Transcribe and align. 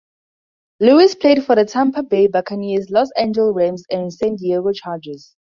Lewis 0.79 1.13
played 1.13 1.45
for 1.45 1.53
the 1.55 1.63
Tampa 1.63 2.01
Bay 2.01 2.25
Buccaneers, 2.25 2.89
Los 2.89 3.11
Angeles 3.15 3.53
Rams 3.55 3.85
and 3.91 4.11
San 4.11 4.35
Diego 4.35 4.71
Chargers. 4.73 5.35